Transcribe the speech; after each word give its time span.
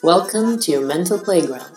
Welcome 0.00 0.60
to 0.60 0.70
your 0.70 0.86
mental 0.86 1.18
playground. 1.18 1.74